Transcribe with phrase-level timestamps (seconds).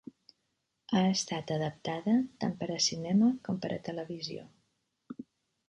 [0.99, 2.15] Ha estat adaptada
[2.45, 4.51] tant per a cinema com per a televisió.